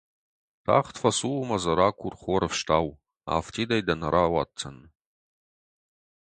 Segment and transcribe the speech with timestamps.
[0.65, 2.87] Тагъд фӕцу ӕмӕ дзы ракур хор ӕфстау,
[3.35, 4.77] афтидӕй дӕ нӕ рауадздзӕн.